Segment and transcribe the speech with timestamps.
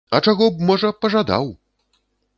[0.17, 1.45] А чаго б, можа, пажадаў!